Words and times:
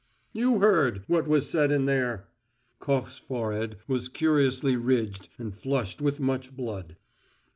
"You 0.33 0.61
heard 0.61 1.03
what 1.05 1.27
was 1.27 1.47
said 1.47 1.71
in 1.71 1.85
there!" 1.85 2.25
Koch's 2.79 3.19
forehead 3.19 3.77
was 3.87 4.09
curiously 4.09 4.75
ridged 4.75 5.29
and 5.37 5.53
flushed 5.55 6.01
with 6.01 6.19
much 6.19 6.55
blood. 6.57 6.95